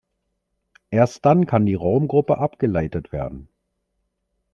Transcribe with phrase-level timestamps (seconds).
[0.89, 3.49] Erst dann kann die Raumgruppe abgeleitet werden.